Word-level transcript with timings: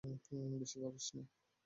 বেশি 0.59 0.77
ভাবিস 0.81 1.07
না। 1.15 1.23